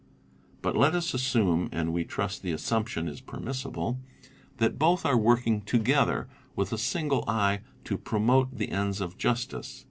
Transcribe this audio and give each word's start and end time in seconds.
But 0.63 0.75
let 0.75 0.95
us 0.95 1.13
assume—and 1.13 1.93
we 1.93 2.03
trust 2.05 2.41
the 2.41 2.53
assump 2.53 2.87
tion 2.87 3.07
is 3.07 3.21
permissible—that 3.21 4.79
both 4.79 5.05
are 5.05 5.15
working 5.15 5.61
together 5.61 6.27
with 6.55 6.73
a 6.73 6.77
single 6.79 7.23
eye 7.27 7.61
to 7.83 7.99
promote 7.99 8.57
the 8.57 8.69
ends 8.71 8.99
of 8.99 9.19
justice. 9.19 9.79